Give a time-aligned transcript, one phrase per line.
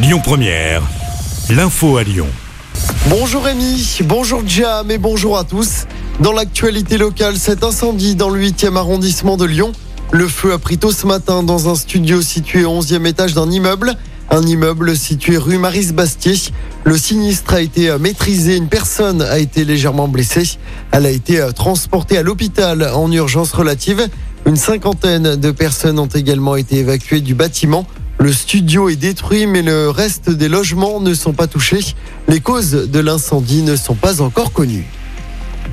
[0.00, 0.80] Lyon Première,
[1.50, 2.28] l'info à Lyon.
[3.08, 5.86] Bonjour Rémi, bonjour Jam et bonjour à tous.
[6.20, 9.72] Dans l'actualité locale, cet incendie dans le 8e arrondissement de Lyon.
[10.12, 13.50] Le feu a pris tôt ce matin dans un studio situé au 11e étage d'un
[13.50, 13.96] immeuble.
[14.30, 16.52] Un immeuble situé rue Maris-Bastier.
[16.84, 18.56] Le sinistre a été maîtrisé.
[18.56, 20.58] Une personne a été légèrement blessée.
[20.92, 24.08] Elle a été transportée à l'hôpital en urgence relative.
[24.46, 27.84] Une cinquantaine de personnes ont également été évacuées du bâtiment.
[28.20, 31.94] Le studio est détruit, mais le reste des logements ne sont pas touchés.
[32.26, 34.86] Les causes de l'incendie ne sont pas encore connues.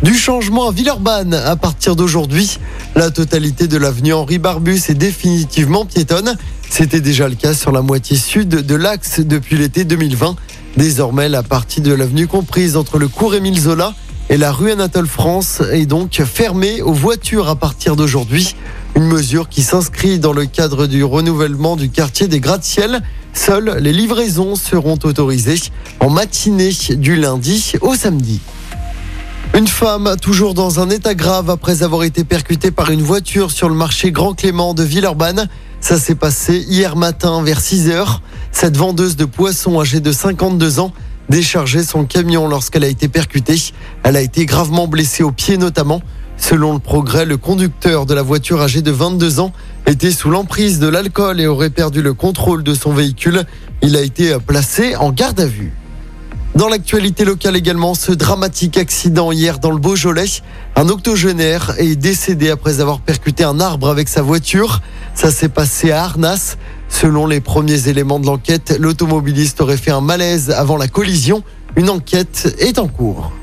[0.03, 2.59] Du changement à Villeurbanne à partir d'aujourd'hui.
[2.95, 6.37] La totalité de l'avenue Henri Barbus est définitivement piétonne.
[6.69, 10.35] C'était déjà le cas sur la moitié sud de l'axe depuis l'été 2020.
[10.77, 13.95] Désormais, la partie de l'avenue comprise entre le cours Émile Zola
[14.29, 18.55] et la rue Anatole France est donc fermée aux voitures à partir d'aujourd'hui.
[18.95, 23.01] Une mesure qui s'inscrit dans le cadre du renouvellement du quartier des gratte-ciel.
[23.33, 25.59] Seules les livraisons seront autorisées
[25.99, 28.39] en matinée du lundi au samedi.
[29.55, 33.69] Une femme toujours dans un état grave après avoir été percutée par une voiture sur
[33.69, 35.47] le marché Grand Clément de Villeurbanne.
[35.81, 38.21] Ça s'est passé hier matin vers 6 heures.
[38.51, 40.91] Cette vendeuse de poissons âgée de 52 ans
[41.29, 43.57] déchargeait son camion lorsqu'elle a été percutée.
[44.03, 46.01] Elle a été gravement blessée au pied notamment.
[46.37, 49.53] Selon le progrès, le conducteur de la voiture âgée de 22 ans
[49.87, 53.45] était sous l'emprise de l'alcool et aurait perdu le contrôle de son véhicule.
[53.81, 55.73] Il a été placé en garde à vue.
[56.55, 60.41] Dans l'actualité locale également, ce dramatique accident hier dans le Beaujolais.
[60.77, 64.81] Un octogénaire est décédé après avoir percuté un arbre avec sa voiture.
[65.13, 66.55] Ça s'est passé à Arnas.
[67.01, 71.43] Selon les premiers éléments de l'enquête, l'automobiliste aurait fait un malaise avant la collision.
[71.75, 73.33] Une enquête est en cours.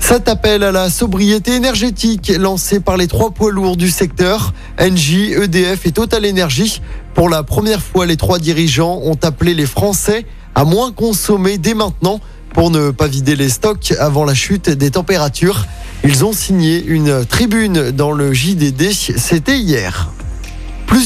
[0.00, 5.32] Cet appel à la sobriété énergétique lancé par les trois poids lourds du secteur, Engie,
[5.32, 6.82] EDF et Total Energy.
[7.14, 10.26] Pour la première fois, les trois dirigeants ont appelé les Français
[10.56, 12.18] à moins consommer dès maintenant
[12.54, 15.66] pour ne pas vider les stocks avant la chute des températures.
[16.02, 20.10] Ils ont signé une tribune dans le JDD, c'était hier.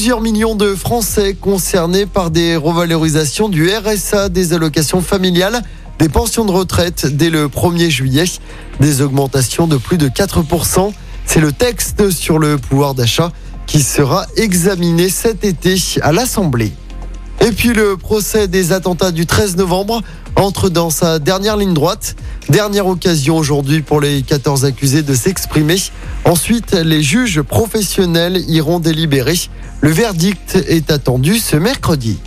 [0.07, 5.61] Plusieurs millions de Français concernés par des revalorisations du RSA, des allocations familiales,
[5.99, 8.23] des pensions de retraite dès le 1er juillet.
[8.79, 10.93] Des augmentations de plus de 4%.
[11.25, 13.33] C'est le texte sur le pouvoir d'achat
[13.65, 16.71] qui sera examiné cet été à l'Assemblée.
[17.41, 20.01] Et puis le procès des attentats du 13 novembre
[20.35, 22.15] entre dans sa dernière ligne droite.
[22.49, 25.77] Dernière occasion aujourd'hui pour les 14 accusés de s'exprimer.
[26.25, 29.35] Ensuite, les juges professionnels iront délibérer.
[29.81, 32.17] Le verdict est attendu ce mercredi.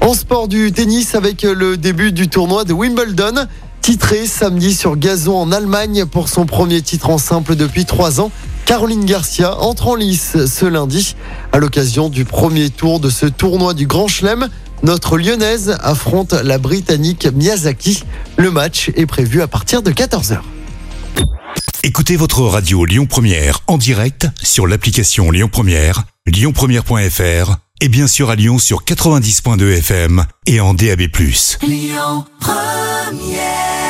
[0.00, 3.46] En sport du tennis avec le début du tournoi de Wimbledon,
[3.80, 8.32] titré samedi sur gazon en Allemagne pour son premier titre en simple depuis trois ans.
[8.64, 11.16] Caroline Garcia entre en lice ce lundi
[11.52, 14.48] à l'occasion du premier tour de ce tournoi du Grand Chelem.
[14.82, 18.04] Notre lyonnaise affronte la britannique Miyazaki.
[18.36, 20.38] Le match est prévu à partir de 14h.
[21.84, 28.30] Écoutez votre radio Lyon Première en direct sur l'application Lyon Première, lyonpremière.fr et bien sûr
[28.30, 31.00] à Lyon sur 90.2 FM et en DAB+.
[31.62, 33.81] Lyon Première